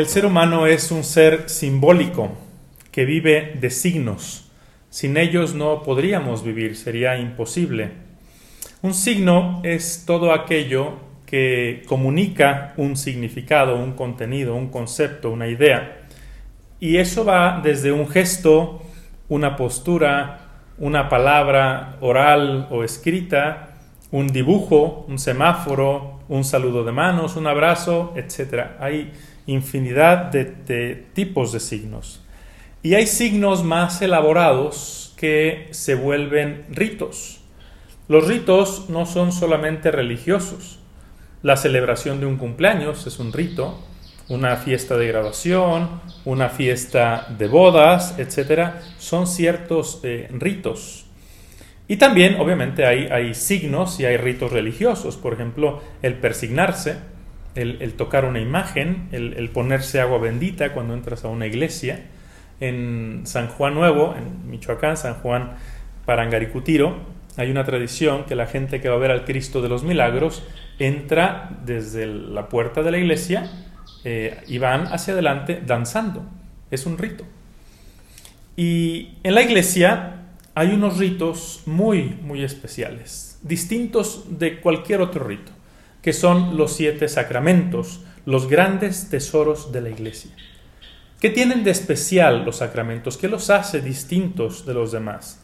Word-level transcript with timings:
El 0.00 0.06
ser 0.06 0.24
humano 0.24 0.66
es 0.66 0.90
un 0.92 1.04
ser 1.04 1.50
simbólico 1.50 2.30
que 2.90 3.04
vive 3.04 3.58
de 3.60 3.68
signos. 3.68 4.50
Sin 4.88 5.18
ellos 5.18 5.54
no 5.54 5.82
podríamos 5.82 6.42
vivir, 6.42 6.74
sería 6.78 7.18
imposible. 7.18 7.90
Un 8.80 8.94
signo 8.94 9.60
es 9.62 10.04
todo 10.06 10.32
aquello 10.32 10.94
que 11.26 11.82
comunica 11.86 12.72
un 12.78 12.96
significado, 12.96 13.76
un 13.76 13.92
contenido, 13.92 14.54
un 14.54 14.70
concepto, 14.70 15.30
una 15.30 15.48
idea. 15.48 15.98
Y 16.80 16.96
eso 16.96 17.26
va 17.26 17.60
desde 17.62 17.92
un 17.92 18.08
gesto, 18.08 18.80
una 19.28 19.54
postura, 19.54 20.62
una 20.78 21.10
palabra 21.10 21.98
oral 22.00 22.68
o 22.70 22.84
escrita, 22.84 23.74
un 24.10 24.28
dibujo, 24.28 25.04
un 25.08 25.18
semáforo, 25.18 26.20
un 26.30 26.44
saludo 26.44 26.84
de 26.84 26.92
manos, 26.92 27.36
un 27.36 27.46
abrazo, 27.46 28.14
etc. 28.16 28.78
Hay 28.80 29.12
infinidad 29.52 30.30
de, 30.32 31.06
tipos 31.12 31.52
de 31.52 31.60
signos. 31.60 32.22
Y 32.82 32.94
hay 32.94 33.06
signos 33.06 33.62
más 33.64 34.00
elaborados 34.00 35.12
que 35.16 35.68
se 35.72 35.94
vuelven 35.94 36.64
ritos. 36.70 37.40
Los 38.08 38.26
ritos 38.26 38.88
no 38.88 39.06
son 39.06 39.32
solamente 39.32 39.90
religiosos. 39.90 40.78
La 41.42 41.56
celebración 41.56 42.20
de 42.20 42.26
un 42.26 42.36
cumpleaños 42.36 43.06
es 43.06 43.18
un 43.18 43.32
rito, 43.32 43.78
una 44.28 44.56
fiesta 44.56 44.96
de 44.96 45.08
graduación, 45.08 46.00
una 46.24 46.48
fiesta 46.48 47.26
de 47.38 47.48
bodas, 47.48 48.18
etcétera, 48.18 48.82
son 48.98 49.26
ciertos 49.26 50.00
eh, 50.02 50.28
ritos. 50.30 51.06
Y 51.88 51.96
también, 51.96 52.36
obviamente, 52.36 52.86
hay, 52.86 53.08
hay, 53.08 53.34
signos 53.34 53.98
y 53.98 54.04
hay 54.04 54.16
ritos 54.16 54.52
religiosos. 54.52 55.16
Por 55.16 55.32
ejemplo, 55.32 55.82
el 56.02 56.14
persignarse, 56.14 56.98
el, 57.54 57.92
tocar 57.94 58.24
una 58.24 58.40
imagen, 58.40 59.08
el, 59.12 59.50
ponerse 59.50 60.00
agua 60.00 60.18
bendita 60.18 60.72
cuando 60.72 60.94
entras 60.94 61.24
a 61.24 61.28
una 61.28 61.46
iglesia. 61.46 62.06
En 62.60 63.22
San 63.24 63.48
Juan 63.48 63.74
Nuevo, 63.74 64.14
en 64.16 64.50
Michoacán, 64.50 64.96
San 64.96 65.14
Juan 65.14 65.54
Parangaricutiro, 66.04 66.98
hay 67.36 67.50
una 67.50 67.64
tradición 67.64 68.24
que 68.24 68.34
la 68.34 68.46
gente 68.46 68.80
que 68.80 68.88
va 68.88 68.96
a 68.96 68.98
ver 68.98 69.10
al 69.10 69.24
Cristo 69.24 69.62
de 69.62 69.68
los 69.68 69.82
Milagros 69.82 70.42
entra 70.78 71.50
desde 71.64 72.06
la 72.06 72.48
puerta 72.48 72.82
de 72.82 72.90
la 72.90 72.98
iglesia 72.98 73.50
eh, 74.04 74.42
y 74.46 74.58
van 74.58 74.86
hacia 74.88 75.14
adelante 75.14 75.62
danzando. 75.64 76.22
Es 76.70 76.84
un 76.86 76.98
rito. 76.98 77.24
Y 78.56 79.16
en 79.22 79.34
la 79.34 79.42
iglesia 79.42 80.16
hay 80.54 80.72
unos 80.72 80.98
ritos 80.98 81.62
muy, 81.64 82.18
muy 82.22 82.44
especiales, 82.44 83.38
distintos 83.42 84.38
de 84.38 84.60
cualquier 84.60 85.00
otro 85.00 85.24
rito 85.24 85.52
que 86.02 86.12
son 86.12 86.56
los 86.56 86.74
siete 86.74 87.08
sacramentos, 87.08 88.00
los 88.24 88.48
grandes 88.48 89.10
tesoros 89.10 89.72
de 89.72 89.82
la 89.82 89.90
Iglesia. 89.90 90.30
¿Qué 91.20 91.28
tienen 91.28 91.64
de 91.64 91.70
especial 91.70 92.44
los 92.44 92.56
sacramentos? 92.56 93.18
¿Qué 93.18 93.28
los 93.28 93.50
hace 93.50 93.82
distintos 93.82 94.64
de 94.64 94.72
los 94.72 94.92
demás? 94.92 95.42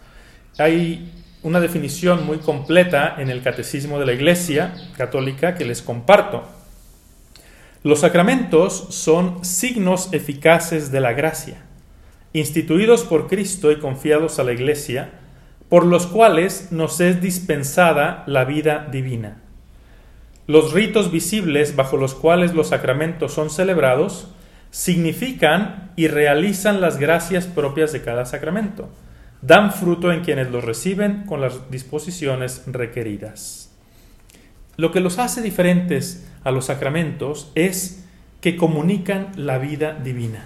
Hay 0.56 1.12
una 1.42 1.60
definición 1.60 2.24
muy 2.24 2.38
completa 2.38 3.16
en 3.18 3.28
el 3.28 3.42
Catecismo 3.42 3.98
de 3.98 4.06
la 4.06 4.14
Iglesia 4.14 4.74
Católica 4.96 5.54
que 5.54 5.66
les 5.66 5.82
comparto. 5.82 6.44
Los 7.82 8.00
sacramentos 8.00 8.86
son 8.90 9.44
signos 9.44 10.08
eficaces 10.12 10.90
de 10.90 11.00
la 11.00 11.12
gracia, 11.12 11.62
instituidos 12.32 13.04
por 13.04 13.28
Cristo 13.28 13.70
y 13.70 13.78
confiados 13.78 14.38
a 14.38 14.44
la 14.44 14.52
Iglesia, 14.52 15.10
por 15.68 15.84
los 15.84 16.06
cuales 16.06 16.72
nos 16.72 17.00
es 17.00 17.20
dispensada 17.20 18.24
la 18.26 18.44
vida 18.44 18.88
divina 18.90 19.42
los 20.46 20.72
ritos 20.72 21.10
visibles 21.10 21.74
bajo 21.74 21.96
los 21.96 22.14
cuales 22.14 22.54
los 22.54 22.68
sacramentos 22.68 23.32
son 23.32 23.50
celebrados 23.50 24.28
significan 24.70 25.92
y 25.96 26.08
realizan 26.08 26.80
las 26.80 26.98
gracias 26.98 27.46
propias 27.46 27.92
de 27.92 28.02
cada 28.02 28.26
sacramento. 28.26 28.88
Dan 29.42 29.72
fruto 29.72 30.12
en 30.12 30.22
quienes 30.22 30.50
los 30.50 30.64
reciben 30.64 31.24
con 31.24 31.40
las 31.40 31.70
disposiciones 31.70 32.62
requeridas. 32.66 33.74
Lo 34.76 34.92
que 34.92 35.00
los 35.00 35.18
hace 35.18 35.40
diferentes 35.42 36.28
a 36.44 36.50
los 36.50 36.66
sacramentos 36.66 37.50
es 37.54 38.04
que 38.40 38.56
comunican 38.56 39.32
la 39.36 39.58
vida 39.58 39.94
divina. 39.94 40.44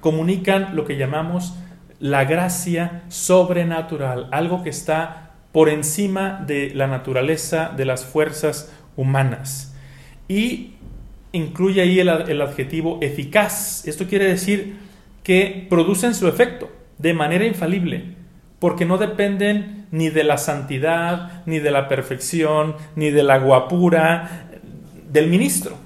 Comunican 0.00 0.76
lo 0.76 0.84
que 0.84 0.96
llamamos 0.96 1.54
la 1.98 2.24
gracia 2.24 3.04
sobrenatural, 3.08 4.28
algo 4.30 4.62
que 4.62 4.70
está 4.70 5.32
por 5.52 5.68
encima 5.68 6.44
de 6.46 6.72
la 6.74 6.86
naturaleza, 6.86 7.72
de 7.74 7.84
las 7.86 8.04
fuerzas 8.04 8.72
humanas. 8.96 9.74
Y 10.28 10.74
incluye 11.32 11.82
ahí 11.82 12.00
el, 12.00 12.08
adjetivo 12.08 12.98
eficaz. 13.02 13.86
Esto 13.86 14.06
quiere 14.06 14.26
decir 14.26 14.76
que 15.22 15.66
producen 15.68 16.14
su 16.14 16.28
efecto 16.28 16.70
de 16.98 17.12
manera 17.12 17.44
infalible, 17.44 18.14
porque 18.60 18.84
no 18.84 18.98
dependen 18.98 19.86
ni 19.90 20.10
de 20.10 20.24
la 20.24 20.38
santidad, 20.38 21.42
ni 21.44 21.58
de 21.58 21.70
la 21.70 21.88
perfección, 21.88 22.76
ni 22.94 23.10
de 23.10 23.22
la 23.22 23.38
guapura 23.38 24.48
del 25.10 25.28
ministro. 25.28 25.76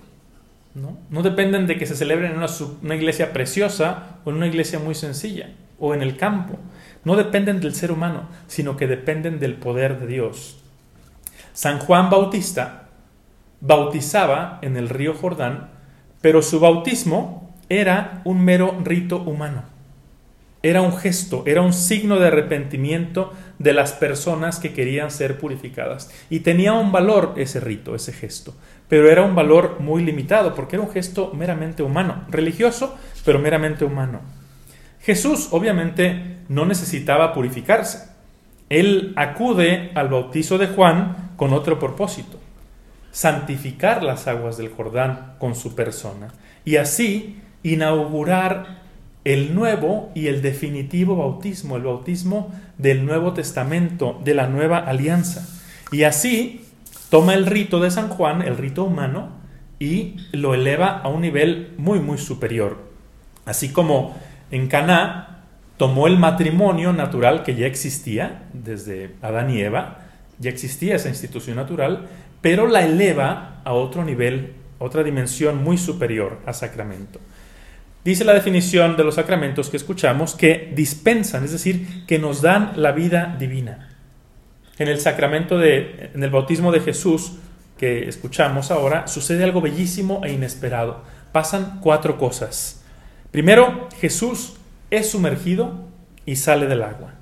No, 1.10 1.22
dependen 1.22 1.66
de 1.66 1.76
que 1.76 1.86
se 1.86 1.96
celebre 1.96 2.28
en 2.28 2.36
una 2.36 2.94
iglesia 2.94 3.32
preciosa 3.32 4.18
o 4.24 4.30
en 4.30 4.36
una 4.36 4.46
iglesia 4.46 4.78
muy 4.78 4.94
sencilla 4.94 5.50
o 5.80 5.94
en 5.94 6.02
el 6.02 6.16
campo. 6.16 6.58
No 7.04 7.16
dependen 7.16 7.60
del 7.60 7.74
ser 7.74 7.90
humano, 7.90 8.28
sino 8.46 8.76
que 8.76 8.86
dependen 8.86 9.40
del 9.40 9.54
poder 9.54 9.98
de 9.98 10.06
Dios. 10.06 10.58
San 11.52 11.78
Juan 11.78 12.10
Bautista 12.10 12.87
bautizaba 13.60 14.58
en 14.62 14.76
el 14.76 14.88
río 14.88 15.14
Jordán, 15.14 15.70
pero 16.20 16.42
su 16.42 16.60
bautismo 16.60 17.54
era 17.68 18.22
un 18.24 18.44
mero 18.44 18.76
rito 18.82 19.18
humano. 19.18 19.64
Era 20.62 20.82
un 20.82 20.96
gesto, 20.96 21.44
era 21.46 21.62
un 21.62 21.72
signo 21.72 22.18
de 22.18 22.26
arrepentimiento 22.26 23.32
de 23.60 23.72
las 23.72 23.92
personas 23.92 24.58
que 24.58 24.72
querían 24.72 25.12
ser 25.12 25.38
purificadas. 25.38 26.10
Y 26.30 26.40
tenía 26.40 26.72
un 26.72 26.90
valor 26.90 27.34
ese 27.36 27.60
rito, 27.60 27.94
ese 27.94 28.12
gesto, 28.12 28.54
pero 28.88 29.08
era 29.08 29.22
un 29.22 29.36
valor 29.36 29.76
muy 29.78 30.02
limitado 30.02 30.54
porque 30.54 30.76
era 30.76 30.84
un 30.84 30.90
gesto 30.90 31.32
meramente 31.32 31.84
humano, 31.84 32.24
religioso, 32.28 32.96
pero 33.24 33.38
meramente 33.38 33.84
humano. 33.84 34.20
Jesús 35.00 35.48
obviamente 35.52 36.38
no 36.48 36.66
necesitaba 36.66 37.32
purificarse. 37.32 38.08
Él 38.68 39.12
acude 39.16 39.92
al 39.94 40.08
bautizo 40.08 40.58
de 40.58 40.66
Juan 40.66 41.32
con 41.36 41.52
otro 41.52 41.78
propósito 41.78 42.38
santificar 43.18 44.04
las 44.04 44.28
aguas 44.28 44.58
del 44.58 44.68
Jordán 44.68 45.34
con 45.40 45.56
su 45.56 45.74
persona 45.74 46.28
y 46.64 46.76
así 46.76 47.40
inaugurar 47.64 48.78
el 49.24 49.56
nuevo 49.56 50.12
y 50.14 50.28
el 50.28 50.40
definitivo 50.40 51.16
bautismo, 51.16 51.76
el 51.76 51.82
bautismo 51.82 52.54
del 52.76 53.04
Nuevo 53.04 53.32
Testamento, 53.32 54.20
de 54.22 54.34
la 54.34 54.46
nueva 54.46 54.78
alianza. 54.78 55.48
Y 55.90 56.04
así 56.04 56.64
toma 57.10 57.34
el 57.34 57.46
rito 57.46 57.80
de 57.80 57.90
San 57.90 58.08
Juan, 58.08 58.40
el 58.40 58.56
rito 58.56 58.84
humano, 58.84 59.30
y 59.80 60.14
lo 60.30 60.54
eleva 60.54 61.00
a 61.00 61.08
un 61.08 61.22
nivel 61.22 61.74
muy 61.76 61.98
muy 61.98 62.18
superior. 62.18 62.78
Así 63.46 63.72
como 63.72 64.16
en 64.52 64.68
Caná 64.68 65.42
tomó 65.76 66.06
el 66.06 66.18
matrimonio 66.18 66.92
natural 66.92 67.42
que 67.42 67.56
ya 67.56 67.66
existía 67.66 68.44
desde 68.52 69.16
Adán 69.22 69.50
y 69.50 69.60
Eva, 69.60 70.04
ya 70.38 70.50
existía 70.50 70.94
esa 70.94 71.08
institución 71.08 71.56
natural, 71.56 72.06
pero 72.40 72.66
la 72.66 72.84
eleva 72.84 73.60
a 73.64 73.72
otro 73.72 74.04
nivel, 74.04 74.54
otra 74.78 75.02
dimensión 75.02 75.62
muy 75.62 75.78
superior 75.78 76.38
a 76.46 76.52
sacramento. 76.52 77.20
Dice 78.04 78.24
la 78.24 78.34
definición 78.34 78.96
de 78.96 79.04
los 79.04 79.16
sacramentos 79.16 79.68
que 79.68 79.76
escuchamos 79.76 80.34
que 80.34 80.72
dispensan, 80.74 81.44
es 81.44 81.52
decir, 81.52 82.06
que 82.06 82.18
nos 82.18 82.40
dan 82.40 82.72
la 82.76 82.92
vida 82.92 83.36
divina. 83.38 83.96
En 84.78 84.88
el 84.88 85.00
sacramento 85.00 85.58
de, 85.58 86.10
en 86.14 86.22
el 86.22 86.30
bautismo 86.30 86.72
de 86.72 86.80
Jesús 86.80 87.32
que 87.76 88.08
escuchamos 88.08 88.70
ahora, 88.70 89.06
sucede 89.08 89.44
algo 89.44 89.60
bellísimo 89.60 90.22
e 90.24 90.32
inesperado. 90.32 91.02
Pasan 91.32 91.80
cuatro 91.80 92.18
cosas. 92.18 92.82
Primero, 93.30 93.88
Jesús 94.00 94.54
es 94.90 95.10
sumergido 95.10 95.88
y 96.24 96.36
sale 96.36 96.66
del 96.66 96.82
agua. 96.82 97.14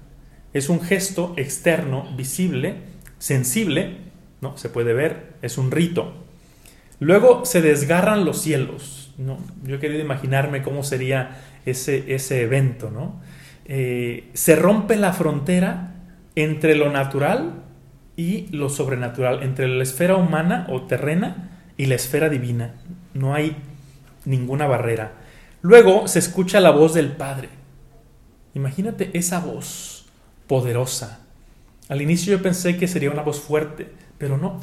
Es 0.53 0.69
un 0.69 0.81
gesto 0.81 1.35
externo, 1.37 2.09
visible, 2.17 2.77
sensible, 3.19 3.99
Se 4.57 4.69
puede 4.69 4.93
ver, 4.95 5.35
es 5.43 5.59
un 5.59 5.71
rito. 5.71 6.13
Luego 7.01 7.45
se 7.45 7.61
desgarran 7.61 8.25
los 8.25 8.41
cielos, 8.41 9.13
¿no? 9.19 9.39
Yo 9.65 9.81
querido 9.81 10.01
imaginarme 10.01 10.63
cómo 10.63 10.83
sería 10.83 11.39
ese, 11.67 12.15
ese 12.15 12.43
evento, 12.43 12.91
¿no? 12.91 13.21
Eh, 13.67 14.31
se 14.35 14.57
rompe 14.57 14.97
la 14.97 15.13
frontera 15.13 15.95
entre 16.37 16.77
lo 16.77 16.91
natural 16.91 17.63
y 18.17 18.47
lo 18.55 18.69
sobrenatural, 18.69 19.43
entre 19.43 19.69
la 19.69 19.83
esfera 19.83 20.17
humana 20.17 20.67
o 20.71 20.83
terrena 20.83 21.63
y 21.77 21.87
la 21.87 21.97
esfera 21.97 22.29
divina. 22.29 22.75
No 23.13 23.35
hay 23.35 23.57
ninguna 24.25 24.67
barrera. 24.67 25.13
Luego 25.63 26.07
se 26.09 26.19
escucha 26.19 26.61
la 26.61 26.71
voz 26.71 26.95
del 26.95 27.13
Padre. 27.13 27.49
Imagínate 28.55 29.11
esa 29.15 29.41
voz 29.41 30.07
poderosa. 30.47 31.21
Al 31.89 32.03
inicio 32.03 32.37
yo 32.37 32.43
pensé 32.43 32.77
que 32.77 32.89
sería 32.89 33.11
una 33.11 33.23
voz 33.23 33.41
fuerte, 33.41 33.93
pero 34.19 34.39
no. 34.39 34.61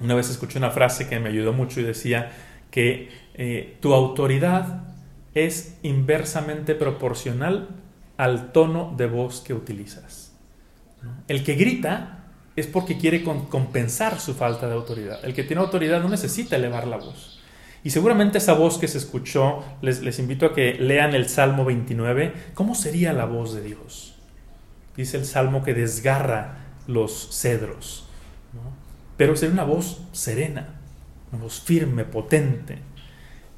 Una 0.00 0.14
vez 0.14 0.30
escuché 0.30 0.58
una 0.58 0.70
frase 0.70 1.08
que 1.08 1.20
me 1.20 1.28
ayudó 1.28 1.52
mucho 1.52 1.80
y 1.80 1.84
decía 1.84 2.32
que 2.70 3.10
eh, 3.34 3.76
tu 3.80 3.94
autoridad 3.94 4.94
es 5.34 5.78
inversamente 5.82 6.74
proporcional 6.74 7.68
al 8.16 8.52
tono 8.52 8.94
de 8.96 9.06
voz 9.06 9.40
que 9.40 9.54
utilizas. 9.54 10.32
El 11.28 11.42
que 11.44 11.54
grita 11.54 12.24
es 12.56 12.66
porque 12.66 12.98
quiere 12.98 13.24
compensar 13.24 14.20
su 14.20 14.34
falta 14.34 14.68
de 14.68 14.74
autoridad. 14.74 15.24
El 15.24 15.34
que 15.34 15.42
tiene 15.42 15.62
autoridad 15.62 16.00
no 16.00 16.08
necesita 16.08 16.56
elevar 16.56 16.86
la 16.86 16.98
voz. 16.98 17.40
Y 17.84 17.90
seguramente 17.90 18.38
esa 18.38 18.52
voz 18.52 18.78
que 18.78 18.86
se 18.86 18.98
escuchó, 18.98 19.64
les, 19.80 20.18
invito 20.18 20.46
a 20.46 20.54
que 20.54 20.74
lean 20.74 21.14
el 21.14 21.28
Salmo 21.28 21.64
29, 21.64 22.32
¿cómo 22.54 22.74
sería 22.74 23.12
la 23.12 23.24
voz 23.24 23.54
de 23.54 23.62
Dios? 23.62 24.14
Dice 24.96 25.16
el 25.16 25.24
Salmo 25.24 25.64
que 25.64 25.74
desgarra 25.74 26.58
los 26.86 27.28
cedros, 27.32 28.08
pero 29.16 29.36
sería 29.36 29.52
una 29.52 29.64
voz 29.64 30.02
serena, 30.12 30.68
una 31.32 31.42
voz 31.42 31.60
firme, 31.60 32.04
potente. 32.04 32.78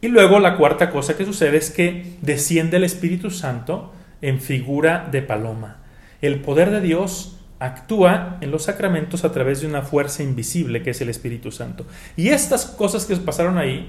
Y 0.01 0.09
luego 0.09 0.39
la 0.39 0.57
cuarta 0.57 0.91
cosa 0.91 1.17
que 1.17 1.25
sucede 1.25 1.57
es 1.57 1.71
que 1.71 2.17
desciende 2.21 2.77
el 2.77 2.85
Espíritu 2.85 3.31
Santo 3.31 3.93
en 4.21 4.41
figura 4.41 5.09
de 5.11 5.23
paloma. 5.23 5.79
El 6.21 6.41
poder 6.41 6.71
de 6.71 6.81
Dios 6.81 7.39
actúa 7.59 8.39
en 8.41 8.51
los 8.51 8.65
sacramentos 8.65 9.25
a 9.25 9.33
través 9.33 9.61
de 9.61 9.67
una 9.67 9.83
fuerza 9.83 10.23
invisible 10.23 10.83
que 10.83 10.91
es 10.91 11.01
el 11.01 11.09
Espíritu 11.09 11.51
Santo. 11.51 11.87
Y 12.17 12.29
estas 12.29 12.67
cosas 12.67 13.07
que 13.07 13.17
pasaron 13.17 13.59
ahí 13.59 13.89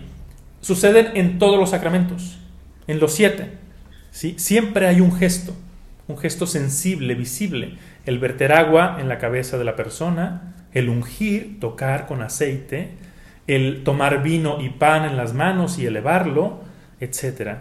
suceden 0.61 1.11
en 1.15 1.39
todos 1.39 1.59
los 1.59 1.71
sacramentos, 1.71 2.37
en 2.87 2.99
los 2.99 3.13
siete. 3.13 3.51
¿sí? 4.11 4.35
Siempre 4.37 4.87
hay 4.87 5.01
un 5.01 5.15
gesto, 5.15 5.53
un 6.07 6.17
gesto 6.17 6.47
sensible, 6.47 7.15
visible. 7.15 7.77
El 8.05 8.19
verter 8.19 8.53
agua 8.53 8.97
en 8.99 9.09
la 9.09 9.17
cabeza 9.17 9.57
de 9.57 9.65
la 9.65 9.75
persona, 9.75 10.54
el 10.75 10.89
ungir, 10.89 11.59
tocar 11.59 12.05
con 12.05 12.21
aceite, 12.21 12.91
el 13.47 13.83
tomar 13.83 14.21
vino 14.21 14.61
y 14.61 14.69
pan 14.69 15.05
en 15.05 15.17
las 15.17 15.33
manos 15.33 15.79
y 15.79 15.85
elevarlo, 15.85 16.59
etc. 16.99 17.57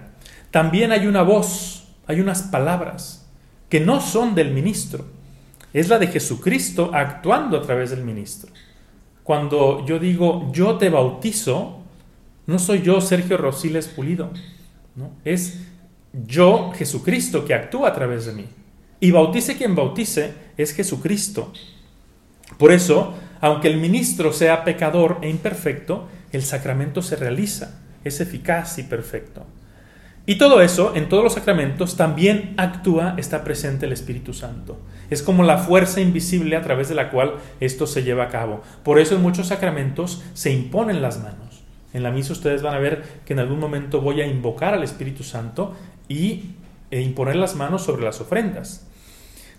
También 0.51 0.93
hay 0.93 1.07
una 1.07 1.23
voz, 1.23 1.89
hay 2.07 2.21
unas 2.21 2.43
palabras 2.43 3.27
que 3.71 3.81
no 3.81 4.01
son 4.01 4.35
del 4.35 4.51
ministro, 4.51 5.07
es 5.73 5.89
la 5.89 5.99
de 5.99 6.09
Jesucristo 6.09 6.91
actuando 6.93 7.57
a 7.57 7.63
través 7.63 7.91
del 7.91 8.05
ministro. 8.05 8.53
Cuando 9.23 9.87
yo 9.87 9.99
digo 9.99 10.51
yo 10.53 10.77
te 10.77 10.91
bautizo, 10.91 11.79
no 12.47 12.59
soy 12.59 12.83
yo 12.83 13.01
Sergio 13.01 13.37
Rosiles 13.37 13.89
Pulido, 13.89 14.31
¿no? 14.97 15.13
es 15.25 15.61
yo 16.13 16.73
Jesucristo 16.77 17.45
que 17.45 17.55
actúa 17.55 17.91
a 17.91 17.95
través 17.95 18.27
de 18.27 18.33
mí. 18.33 18.47
Y 18.99 19.13
bautice 19.13 19.57
quien 19.57 19.75
bautice 19.75 20.33
es 20.57 20.73
Jesucristo. 20.73 21.53
Por 22.58 22.73
eso, 22.73 23.14
aunque 23.41 23.69
el 23.69 23.79
ministro 23.79 24.32
sea 24.32 24.64
pecador 24.64 25.19
e 25.23 25.29
imperfecto, 25.29 26.08
el 26.32 26.43
sacramento 26.43 27.02
se 27.02 27.17
realiza, 27.17 27.81
es 28.05 28.20
eficaz 28.20 28.79
y 28.79 28.85
perfecto. 28.85 29.46
Y 30.26 30.37
todo 30.37 30.62
eso, 30.62 30.93
en 30.94 31.11
todos 31.11 31.23
los 31.23 31.35
sacramentos, 31.35 31.96
también 31.96 32.55
actúa, 32.56 33.14
está 33.19 33.44
presente 33.44 33.85
el 33.85 33.93
Espíritu 33.93 34.32
Santo. 34.32 34.79
Es 35.11 35.23
como 35.23 35.43
la 35.43 35.58
fuerza 35.58 36.00
invisible 36.00 36.56
a 36.56 36.62
través 36.62 36.88
de 36.88 36.94
la 36.94 37.11
cual 37.11 37.35
esto 37.61 37.87
se 37.87 38.02
lleva 38.02 38.25
a 38.25 38.29
cabo. 38.31 38.62
Por 38.82 38.99
eso 38.99 39.14
en 39.14 39.23
muchos 39.23 39.49
sacramentos 39.49 40.23
se 40.32 40.50
imponen 40.50 41.02
las 41.02 41.23
manos. 41.23 41.62
En 41.93 42.02
la 42.02 42.11
misa 42.11 42.32
ustedes 42.32 42.62
van 42.62 42.75
a 42.75 42.79
ver 42.79 43.02
que 43.26 43.35
en 43.35 43.38
algún 43.38 43.61
momento 43.61 44.00
voy 44.00 44.23
a 44.23 44.26
invocar 44.26 44.73
al 44.73 44.82
Espíritu 44.82 45.23
Santo 45.23 45.75
y 46.08 46.55
e 46.91 47.02
imponer 47.02 47.37
las 47.37 47.55
manos 47.55 47.82
sobre 47.82 48.05
las 48.05 48.20
ofrendas. 48.20 48.87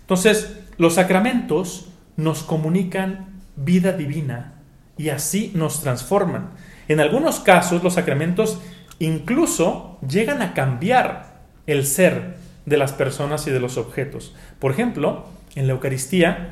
Entonces, 0.00 0.58
los 0.78 0.94
sacramentos 0.94 1.86
nos 2.16 2.42
comunican 2.42 3.40
vida 3.56 3.92
divina 3.92 4.54
y 4.96 5.10
así 5.10 5.52
nos 5.54 5.82
transforman. 5.82 6.50
En 6.88 7.00
algunos 7.00 7.40
casos, 7.40 7.82
los 7.82 7.94
sacramentos 7.94 8.60
incluso 8.98 9.98
llegan 10.06 10.42
a 10.42 10.54
cambiar 10.54 11.40
el 11.66 11.84
ser 11.84 12.36
de 12.64 12.76
las 12.76 12.92
personas 12.92 13.46
y 13.46 13.50
de 13.50 13.60
los 13.60 13.76
objetos. 13.76 14.34
Por 14.58 14.72
ejemplo, 14.72 15.26
en 15.54 15.66
la 15.66 15.74
Eucaristía, 15.74 16.50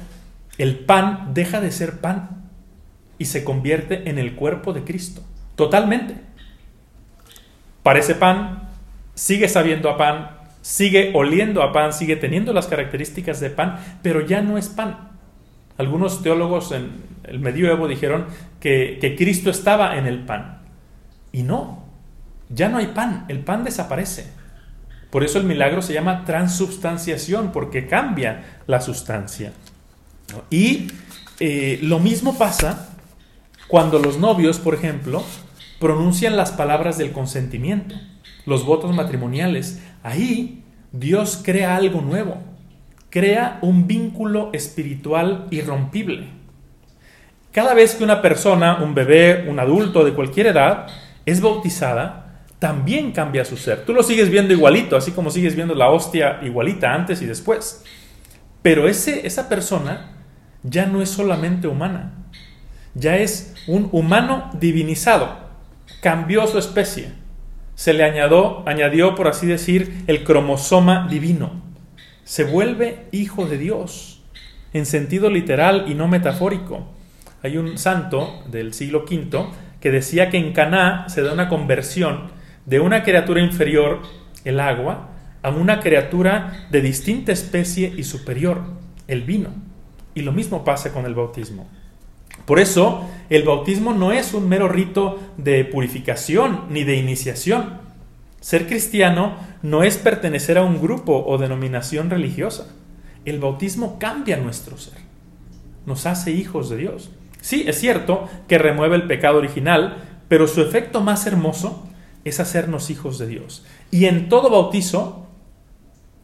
el 0.59 0.79
pan 0.79 1.31
deja 1.35 1.61
de 1.61 1.73
ser 1.73 2.01
pan 2.01 2.51
y 3.19 3.27
se 3.27 3.45
convierte 3.45 4.09
en 4.09 4.19
el 4.19 4.35
cuerpo 4.35 4.73
de 4.73 4.85
Cristo. 4.85 5.23
Totalmente. 5.57 6.17
Parece 7.83 8.15
pan, 8.15 8.69
sigue 9.15 9.49
sabiendo 9.49 9.91
a 9.91 9.97
pan, 9.97 10.31
sigue 10.63 11.13
oliendo 11.15 11.63
a 11.63 11.73
pan, 11.73 11.93
sigue 11.93 12.17
teniendo 12.17 12.53
las 12.53 12.67
características 12.67 13.41
de 13.41 13.51
pan, 13.51 13.79
pero 14.03 14.27
ya 14.27 14.41
no 14.41 14.59
es 14.59 14.69
pan. 14.69 15.14
Algunos 15.77 16.23
teólogos 16.23 16.73
en 16.73 17.03
el 17.25 17.41
medioevo 17.41 17.89
dijeron 17.89 18.27
que, 18.61 19.15
Cristo 19.19 19.51
estaba 19.51 19.97
en 19.99 20.07
el 20.07 20.21
pan. 20.21 20.63
Y 21.33 21.43
no, 21.43 21.85
ya 22.49 22.69
no 22.69 22.79
hay 22.79 22.89
pan, 22.89 23.25
el 23.29 23.41
pan 23.41 23.65
desaparece. 23.65 24.33
Por 25.11 25.25
eso 25.25 25.39
el 25.39 25.45
milagro 25.45 25.83
se 25.83 25.93
llama 25.93 26.25
transubstanciación, 26.25 27.53
porque 27.53 27.87
cambia 27.87 28.61
la 28.67 28.81
sustancia. 28.81 29.53
Y 30.51 30.89
eh, 31.41 31.79
lo 31.83 31.99
mismo 31.99 32.39
pasa 32.39 32.91
cuando 33.69 33.99
los 33.99 34.19
novios, 34.19 34.59
por 34.59 34.75
ejemplo, 34.75 35.25
pronuncian 35.81 36.37
las 36.37 36.53
palabras 36.53 36.99
del 36.99 37.13
consentimiento, 37.13 37.95
los 38.47 38.65
votos 38.65 38.95
matrimoniales. 38.95 39.83
Ahí 40.03 40.65
Dios 40.93 41.41
crea 41.43 41.77
algo 41.77 42.01
nuevo, 42.01 42.43
crea 43.15 43.61
un 43.63 43.87
vínculo 43.87 44.51
espiritual 44.53 45.47
irrompible. 45.53 46.27
Cada 47.53 47.73
vez 47.73 47.95
que 47.95 48.03
una 48.03 48.21
persona, 48.21 48.83
un 48.83 48.93
bebé, 48.93 49.47
un 49.49 49.61
adulto 49.61 50.05
de 50.05 50.15
cualquier 50.15 50.49
edad, 50.49 50.89
es 51.25 51.41
bautizada, 51.41 52.43
también 52.59 53.13
cambia 53.13 53.45
su 53.45 53.57
ser. 53.57 53.85
Tú 53.85 53.93
lo 53.93 54.03
sigues 54.03 54.31
viendo 54.31 54.53
igualito, 54.53 54.97
así 54.97 55.13
como 55.13 55.31
sigues 55.31 55.55
viendo 55.55 55.77
la 55.77 55.91
hostia 55.91 56.41
igualita 56.43 56.93
antes 56.93 57.23
y 57.23 57.27
después. 57.27 57.85
Pero 58.63 58.89
ese, 58.89 59.25
esa 59.25 59.49
persona 59.49 60.17
ya 60.65 60.87
no 60.87 61.01
es 61.01 61.09
solamente 61.09 61.69
humana, 61.69 62.15
ya 62.95 63.17
es 63.19 63.55
un 63.69 63.91
humano 63.93 64.51
divinizado. 64.59 65.39
Cambió 66.01 66.49
su 66.49 66.59
especie. 66.59 67.13
Se 67.77 67.93
le 67.93 68.03
añadió, 68.03 68.69
añadió, 68.69 69.15
por 69.15 69.29
así 69.29 69.47
decir, 69.47 70.03
el 70.09 70.25
cromosoma 70.25 71.07
divino. 71.09 71.64
Se 72.25 72.45
vuelve 72.45 73.07
hijo 73.13 73.47
de 73.47 73.59
Dios, 73.59 74.23
en 74.73 74.87
sentido 74.87 75.29
literal 75.29 75.85
y 75.89 75.95
no 75.95 76.09
metafórico. 76.09 76.87
Hay 77.43 77.59
un 77.59 77.77
santo 77.77 78.43
del 78.51 78.73
siglo 78.73 79.05
V 79.09 79.47
que 79.81 79.91
decía 79.91 80.31
que 80.31 80.39
en 80.39 80.55
Caná 80.55 81.07
se 81.09 81.23
da 81.23 81.35
una 81.35 81.51
conversión 81.51 82.31
de 82.65 82.81
una 82.81 83.03
criatura 83.03 83.43
inferior, 83.43 84.01
el 84.45 84.59
agua, 84.59 85.11
a 85.43 85.51
una 85.51 85.81
criatura 85.81 86.67
de 86.71 86.81
distinta 86.81 87.33
especie 87.33 87.93
y 87.95 88.05
superior, 88.05 88.63
el 89.07 89.23
vino. 89.23 89.51
Y 90.15 90.23
lo 90.23 90.33
mismo 90.33 90.65
pasa 90.65 90.95
con 90.95 91.05
el 91.05 91.15
bautismo. 91.15 91.69
Por 92.47 92.59
eso, 92.59 93.07
el 93.29 93.43
bautismo 93.43 93.93
no 93.93 94.13
es 94.13 94.33
un 94.33 94.49
mero 94.49 94.69
rito 94.69 95.21
de 95.37 95.67
purificación 95.67 96.63
ni 96.71 96.85
de 96.85 96.97
iniciación. 96.97 97.84
Ser 98.45 98.67
cristiano 98.67 99.37
no 99.63 99.85
es 99.85 99.97
pertenecer 99.97 100.59
a 100.59 100.65
un 100.65 100.79
grupo 100.79 101.25
o 101.27 101.39
denominación 101.39 102.11
religiosa. 102.11 102.67
El 103.25 103.41
bautismo 103.41 103.99
cambia 103.99 104.37
nuestro 104.37 104.77
ser. 104.77 104.99
Nos 105.87 106.05
hace 106.05 106.33
hijos 106.33 106.69
de 106.69 106.77
Dios. 106.77 107.11
Sí, 107.41 107.65
es 107.67 107.81
cierto 107.81 108.29
que 108.47 108.59
remueve 108.59 108.97
el 108.97 109.07
pecado 109.07 109.39
original, 109.39 109.97
pero 110.29 110.47
su 110.47 110.61
efecto 110.61 111.01
más 111.01 111.27
hermoso 111.27 111.89
es 112.25 112.39
hacernos 112.39 112.91
hijos 112.91 113.19
de 113.19 113.29
Dios. 113.29 113.65
Y 113.91 114.05
en 114.05 114.29
todo 114.29 114.51
bautizo, 114.51 115.27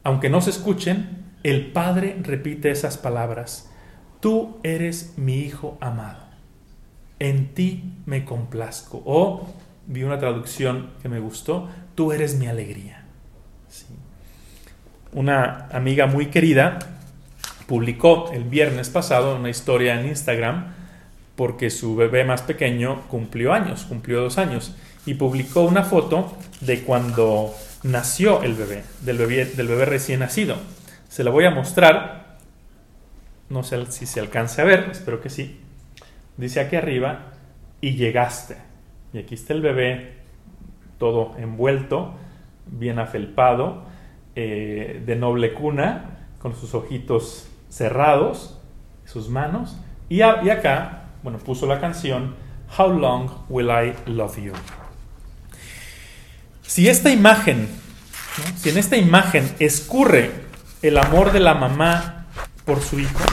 aunque 0.03 0.29
no 0.29 0.41
se 0.41 0.51
escuchen, 0.51 1.25
el 1.41 1.71
Padre 1.71 2.17
repite 2.21 2.69
esas 2.69 2.99
palabras. 2.99 3.71
Tú 4.19 4.59
eres 4.61 5.15
mi 5.17 5.39
Hijo 5.39 5.75
amado. 5.81 6.21
En 7.17 7.55
ti 7.55 7.95
me 8.05 8.25
complazco. 8.25 9.01
O, 9.07 9.47
vi 9.87 10.03
una 10.03 10.19
traducción 10.19 10.91
que 11.01 11.09
me 11.09 11.19
gustó, 11.19 11.67
tú 12.01 12.11
eres 12.11 12.33
mi 12.33 12.47
alegría. 12.47 13.03
Una 15.13 15.67
amiga 15.71 16.07
muy 16.07 16.31
querida 16.31 16.79
publicó 17.67 18.31
el 18.33 18.43
viernes 18.43 18.89
pasado 18.89 19.35
una 19.35 19.51
historia 19.51 19.99
en 19.99 20.07
Instagram 20.07 20.73
porque 21.35 21.69
su 21.69 21.95
bebé 21.95 22.25
más 22.25 22.41
pequeño 22.41 23.03
cumplió 23.07 23.53
años, 23.53 23.83
cumplió 23.83 24.19
dos 24.19 24.39
años 24.39 24.75
y 25.05 25.13
publicó 25.13 25.61
una 25.61 25.83
foto 25.83 26.35
de 26.61 26.81
cuando 26.81 27.53
nació 27.83 28.41
el 28.41 28.55
bebé, 28.55 28.81
del 29.01 29.19
bebé, 29.19 29.45
del 29.45 29.67
bebé 29.67 29.85
recién 29.85 30.21
nacido. 30.21 30.55
Se 31.07 31.23
la 31.23 31.29
voy 31.29 31.45
a 31.45 31.51
mostrar, 31.51 32.39
no 33.49 33.61
sé 33.61 33.91
si 33.91 34.07
se 34.07 34.19
alcance 34.19 34.59
a 34.59 34.65
ver, 34.65 34.89
espero 34.91 35.21
que 35.21 35.29
sí. 35.29 35.59
Dice 36.35 36.61
aquí 36.61 36.77
arriba, 36.77 37.33
y 37.79 37.91
llegaste. 37.91 38.57
Y 39.13 39.19
aquí 39.19 39.35
está 39.35 39.53
el 39.53 39.61
bebé 39.61 40.20
todo 41.01 41.31
envuelto, 41.39 42.13
bien 42.67 42.99
afelpado, 42.99 43.85
eh, 44.35 45.01
de 45.03 45.15
noble 45.15 45.55
cuna, 45.55 46.27
con 46.39 46.55
sus 46.55 46.75
ojitos 46.75 47.49
cerrados, 47.69 48.61
sus 49.05 49.27
manos. 49.27 49.75
Y, 50.09 50.17
y 50.17 50.21
acá, 50.21 51.05
bueno, 51.23 51.39
puso 51.39 51.65
la 51.65 51.79
canción 51.79 52.35
How 52.77 52.93
Long 52.93 53.29
Will 53.49 53.69
I 53.69 54.11
Love 54.11 54.37
You. 54.37 54.53
Si 56.61 56.87
esta 56.87 57.09
imagen 57.09 57.67
Si 58.55 58.69
en 58.69 58.77
esta 58.77 58.95
imagen 58.95 59.43
escurre 59.59 60.31
el 60.83 60.97
amor 60.97 61.33
de 61.33 61.39
la 61.39 61.55
mamá 61.55 62.27
por 62.63 62.79
su 62.79 62.99
hijo, 62.99 63.25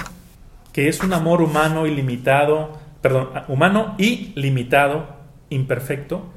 que 0.73 0.89
es 0.89 1.01
un 1.01 1.13
amor 1.13 1.41
humano 1.43 1.87
ilimitado, 1.87 2.79
perdón, 3.01 3.29
humano 3.47 3.95
y 3.99 4.33
limitado, 4.35 5.19
imperfecto, 5.51 6.33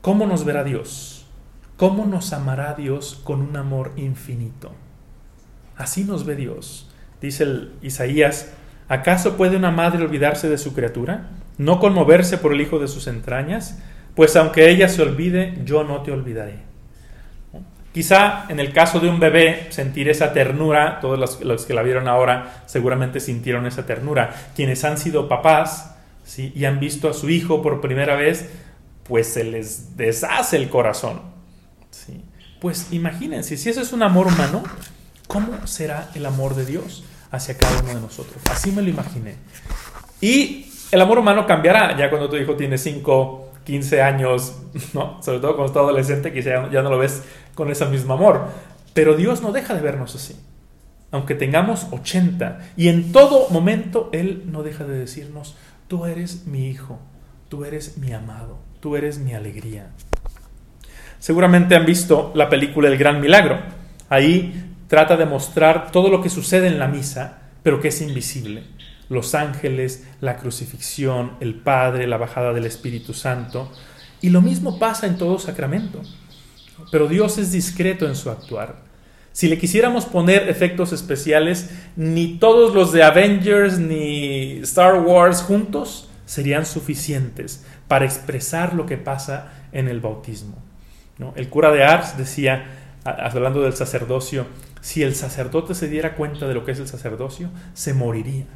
¿cómo 0.00 0.26
nos 0.26 0.44
verá 0.44 0.64
Dios? 0.64 1.26
¿Cómo 1.76 2.06
nos 2.06 2.32
amará 2.32 2.74
Dios 2.74 3.20
con 3.22 3.40
un 3.40 3.56
amor 3.56 3.92
infinito? 3.96 4.72
Así 5.76 6.04
nos 6.04 6.26
ve 6.26 6.34
Dios. 6.34 6.90
Dice 7.20 7.46
Isaías, 7.82 8.52
¿acaso 8.88 9.36
puede 9.36 9.56
una 9.56 9.70
madre 9.70 10.02
olvidarse 10.02 10.48
de 10.48 10.58
su 10.58 10.74
criatura? 10.74 11.28
¿No 11.56 11.78
conmoverse 11.78 12.38
por 12.38 12.52
el 12.52 12.60
hijo 12.60 12.78
de 12.78 12.88
sus 12.88 13.06
entrañas? 13.06 13.78
Pues 14.16 14.34
aunque 14.34 14.68
ella 14.70 14.88
se 14.88 15.02
olvide, 15.02 15.58
yo 15.64 15.84
no 15.84 16.02
te 16.02 16.10
olvidaré. 16.10 16.68
Quizá 17.92 18.44
en 18.48 18.60
el 18.60 18.72
caso 18.72 19.00
de 19.00 19.08
un 19.08 19.18
bebé 19.18 19.66
sentir 19.70 20.08
esa 20.08 20.32
ternura, 20.32 21.00
todos 21.00 21.40
los, 21.40 21.66
que 21.66 21.74
la 21.74 21.82
vieron 21.82 22.06
ahora 22.06 22.62
seguramente 22.66 23.18
sintieron 23.18 23.66
esa 23.66 23.86
ternura. 23.86 24.34
Quienes 24.54 24.84
han 24.84 24.98
sido 24.98 25.28
papás 25.28 25.96
y 26.36 26.64
han 26.64 26.78
visto 26.78 27.08
a 27.08 27.14
su 27.14 27.30
hijo 27.30 27.62
por 27.62 27.80
primera 27.80 28.14
vez, 28.14 28.50
pues 29.08 29.26
se 29.28 29.44
les 29.44 29.96
deshace 29.96 30.56
el 30.56 30.68
corazón. 30.68 31.22
¿sí? 31.90 32.22
Pues 32.60 32.92
imagínense, 32.92 33.56
si 33.56 33.70
eso 33.70 33.80
es 33.80 33.92
un 33.92 34.02
amor 34.02 34.26
humano, 34.26 34.62
¿cómo 35.26 35.66
será 35.66 36.10
el 36.14 36.26
amor 36.26 36.54
de 36.54 36.66
Dios 36.66 37.04
hacia 37.30 37.56
cada 37.56 37.80
uno 37.80 37.94
de 37.94 38.00
nosotros? 38.00 38.42
Así 38.50 38.70
me 38.72 38.82
lo 38.82 38.90
imaginé. 38.90 39.36
Y 40.20 40.70
el 40.90 41.00
amor 41.00 41.18
humano 41.18 41.46
cambiará 41.46 41.96
ya 41.96 42.10
cuando 42.10 42.28
tu 42.28 42.36
hijo 42.36 42.56
tiene 42.56 42.76
5, 42.76 43.52
15 43.64 44.02
años, 44.02 44.56
¿no? 44.94 45.22
sobre 45.22 45.38
todo 45.38 45.52
cuando 45.56 45.66
está 45.66 45.80
adolescente, 45.80 46.32
quizá 46.32 46.70
ya 46.70 46.82
no 46.82 46.90
lo 46.90 46.98
ves 46.98 47.22
con 47.54 47.70
ese 47.70 47.86
mismo 47.86 48.14
amor. 48.14 48.48
Pero 48.94 49.16
Dios 49.16 49.42
no 49.42 49.52
deja 49.52 49.74
de 49.74 49.80
vernos 49.80 50.14
así. 50.14 50.36
Aunque 51.10 51.34
tengamos 51.34 51.86
80. 51.90 52.72
Y 52.76 52.88
en 52.88 53.12
todo 53.12 53.48
momento 53.50 54.10
Él 54.12 54.42
no 54.46 54.62
deja 54.62 54.84
de 54.84 54.98
decirnos, 54.98 55.56
tú 55.86 56.04
eres 56.04 56.46
mi 56.46 56.68
hijo, 56.68 56.98
tú 57.48 57.64
eres 57.64 57.96
mi 57.98 58.12
amado, 58.12 58.58
tú 58.80 58.96
eres 58.96 59.18
mi 59.18 59.34
alegría. 59.34 59.90
Seguramente 61.18 61.74
han 61.74 61.84
visto 61.84 62.32
la 62.34 62.48
película 62.48 62.88
El 62.88 62.96
Gran 62.98 63.20
Milagro. 63.20 63.58
Ahí 64.08 64.74
trata 64.86 65.16
de 65.16 65.26
mostrar 65.26 65.90
todo 65.90 66.10
lo 66.10 66.22
que 66.22 66.30
sucede 66.30 66.68
en 66.68 66.78
la 66.78 66.86
misa, 66.86 67.38
pero 67.62 67.80
que 67.80 67.88
es 67.88 68.00
invisible. 68.00 68.62
Los 69.08 69.34
ángeles, 69.34 70.06
la 70.20 70.36
crucifixión, 70.36 71.32
el 71.40 71.54
Padre, 71.54 72.06
la 72.06 72.18
bajada 72.18 72.52
del 72.52 72.66
Espíritu 72.66 73.14
Santo. 73.14 73.70
Y 74.20 74.30
lo 74.30 74.40
mismo 74.40 74.78
pasa 74.78 75.06
en 75.06 75.18
todo 75.18 75.38
sacramento. 75.38 76.02
Pero 76.92 77.08
Dios 77.08 77.38
es 77.38 77.50
discreto 77.52 78.06
en 78.06 78.14
su 78.14 78.30
actuar. 78.30 78.86
Si 79.32 79.48
le 79.48 79.58
quisiéramos 79.58 80.04
poner 80.04 80.48
efectos 80.48 80.92
especiales, 80.92 81.70
ni 81.96 82.38
todos 82.38 82.74
los 82.74 82.92
de 82.92 83.02
Avengers 83.02 83.78
ni 83.78 84.58
Star 84.60 85.00
Wars 85.00 85.42
juntos 85.42 86.08
serían 86.26 86.66
suficientes 86.66 87.64
para 87.88 88.04
expresar 88.04 88.74
lo 88.74 88.86
que 88.86 88.96
pasa 88.96 89.52
en 89.72 89.88
el 89.88 90.00
bautismo. 90.00 90.56
El 91.34 91.48
cura 91.48 91.72
de 91.72 91.84
Ars 91.84 92.16
decía, 92.16 92.66
hablando 93.04 93.62
del 93.62 93.72
sacerdocio, 93.72 94.46
si 94.80 95.02
el 95.02 95.14
sacerdote 95.14 95.74
se 95.74 95.88
diera 95.88 96.14
cuenta 96.14 96.46
de 96.46 96.54
lo 96.54 96.64
que 96.64 96.72
es 96.72 96.78
el 96.78 96.86
sacerdocio, 96.86 97.50
se 97.74 97.94
moriría. 97.94 98.46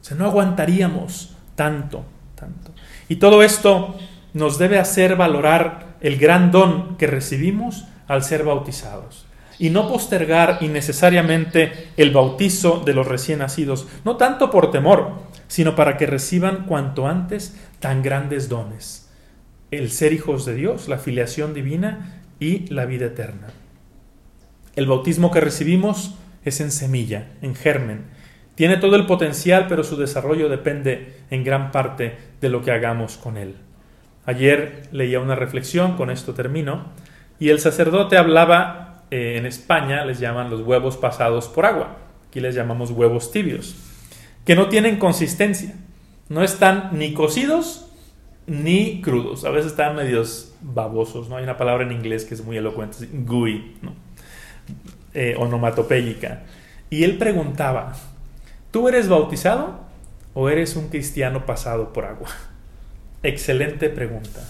O 0.00 0.04
sea, 0.04 0.16
no 0.16 0.26
aguantaríamos 0.26 1.34
tanto, 1.54 2.04
tanto. 2.34 2.72
Y 3.08 3.16
todo 3.16 3.42
esto 3.42 3.96
nos 4.34 4.58
debe 4.58 4.78
hacer 4.78 5.16
valorar 5.16 5.96
el 6.00 6.18
gran 6.18 6.50
don 6.50 6.96
que 6.98 7.06
recibimos 7.06 7.86
al 8.06 8.22
ser 8.22 8.44
bautizados 8.44 9.23
y 9.58 9.70
no 9.70 9.88
postergar 9.88 10.58
innecesariamente 10.60 11.88
el 11.96 12.10
bautizo 12.10 12.82
de 12.84 12.94
los 12.94 13.06
recién 13.06 13.40
nacidos, 13.40 13.86
no 14.04 14.16
tanto 14.16 14.50
por 14.50 14.70
temor, 14.70 15.12
sino 15.48 15.74
para 15.74 15.96
que 15.96 16.06
reciban 16.06 16.66
cuanto 16.66 17.06
antes 17.06 17.56
tan 17.80 18.02
grandes 18.02 18.48
dones, 18.48 19.10
el 19.70 19.90
ser 19.90 20.12
hijos 20.12 20.44
de 20.44 20.54
Dios, 20.54 20.88
la 20.88 20.98
filiación 20.98 21.54
divina 21.54 22.22
y 22.40 22.66
la 22.72 22.86
vida 22.86 23.06
eterna. 23.06 23.48
El 24.76 24.86
bautismo 24.86 25.30
que 25.30 25.40
recibimos 25.40 26.16
es 26.44 26.60
en 26.60 26.70
semilla, 26.70 27.28
en 27.42 27.54
germen. 27.54 28.04
Tiene 28.54 28.76
todo 28.76 28.96
el 28.96 29.06
potencial, 29.06 29.66
pero 29.68 29.84
su 29.84 29.96
desarrollo 29.96 30.48
depende 30.48 31.14
en 31.30 31.44
gran 31.44 31.70
parte 31.70 32.16
de 32.40 32.48
lo 32.48 32.62
que 32.62 32.70
hagamos 32.70 33.16
con 33.16 33.36
él. 33.36 33.54
Ayer 34.26 34.88
leía 34.90 35.20
una 35.20 35.34
reflexión, 35.34 35.96
con 35.96 36.10
esto 36.10 36.34
termino, 36.34 36.86
y 37.38 37.50
el 37.50 37.60
sacerdote 37.60 38.16
hablaba, 38.16 38.83
eh, 39.10 39.36
en 39.38 39.46
España 39.46 40.04
les 40.04 40.18
llaman 40.18 40.50
los 40.50 40.62
huevos 40.62 40.96
pasados 40.96 41.48
por 41.48 41.66
agua, 41.66 41.96
aquí 42.28 42.40
les 42.40 42.54
llamamos 42.54 42.90
huevos 42.90 43.30
tibios, 43.30 43.76
que 44.44 44.54
no 44.54 44.68
tienen 44.68 44.98
consistencia, 44.98 45.74
no 46.28 46.42
están 46.42 46.90
ni 46.92 47.12
cocidos 47.14 47.86
ni 48.46 49.00
crudos, 49.00 49.44
a 49.44 49.50
veces 49.50 49.72
están 49.72 49.96
medios 49.96 50.54
babosos, 50.60 51.28
¿no? 51.28 51.36
Hay 51.36 51.44
una 51.44 51.56
palabra 51.56 51.84
en 51.84 51.92
inglés 51.92 52.24
que 52.24 52.34
es 52.34 52.44
muy 52.44 52.56
elocuente, 52.56 53.08
gooey, 53.12 53.76
¿no? 53.82 53.94
Eh. 55.14 55.36
Y 56.90 57.04
él 57.04 57.18
preguntaba, 57.18 57.94
¿tú 58.70 58.88
eres 58.88 59.08
bautizado 59.08 59.80
o 60.34 60.48
eres 60.48 60.76
un 60.76 60.88
cristiano 60.88 61.46
pasado 61.46 61.92
por 61.92 62.04
agua? 62.04 62.28
Excelente 63.22 63.88
pregunta. 63.88 64.40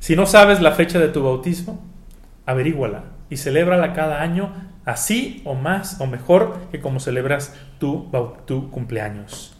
Si 0.00 0.16
no 0.16 0.26
sabes 0.26 0.60
la 0.60 0.72
fecha 0.72 0.98
de 0.98 1.08
tu 1.08 1.22
bautismo, 1.22 1.82
averíguala 2.44 3.17
y 3.30 3.36
celébrala 3.36 3.92
cada 3.92 4.22
año 4.22 4.52
así 4.84 5.42
o 5.44 5.54
más 5.54 6.00
o 6.00 6.06
mejor 6.06 6.58
que 6.70 6.80
como 6.80 7.00
celebras 7.00 7.54
tu, 7.78 8.10
tu 8.46 8.70
cumpleaños. 8.70 9.56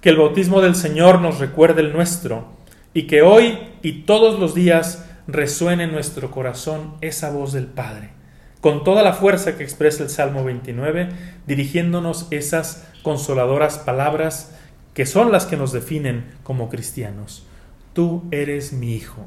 Que 0.00 0.10
el 0.10 0.16
bautismo 0.16 0.60
del 0.60 0.74
Señor 0.74 1.20
nos 1.20 1.38
recuerde 1.38 1.80
el 1.82 1.92
nuestro 1.92 2.46
y 2.94 3.02
que 3.06 3.22
hoy 3.22 3.58
y 3.82 4.02
todos 4.02 4.38
los 4.38 4.54
días 4.54 5.08
resuene 5.26 5.84
en 5.84 5.92
nuestro 5.92 6.30
corazón 6.30 6.94
esa 7.00 7.30
voz 7.30 7.52
del 7.52 7.66
Padre 7.66 8.18
con 8.60 8.84
toda 8.84 9.02
la 9.02 9.12
fuerza 9.12 9.56
que 9.56 9.62
expresa 9.62 10.02
el 10.02 10.10
Salmo 10.10 10.44
29, 10.44 11.08
dirigiéndonos 11.46 12.26
esas 12.30 12.88
consoladoras 13.02 13.78
palabras 13.78 14.54
que 14.94 15.06
son 15.06 15.30
las 15.30 15.46
que 15.46 15.56
nos 15.56 15.72
definen 15.72 16.24
como 16.42 16.68
cristianos. 16.68 17.46
Tú 17.92 18.24
eres 18.30 18.72
mi 18.72 18.94
Hijo, 18.94 19.26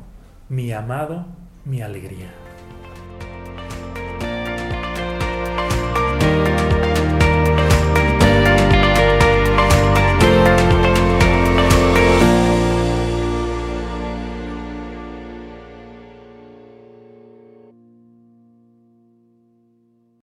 mi 0.49 0.71
amado, 0.73 1.27
mi 1.63 1.81
alegría. 1.81 2.50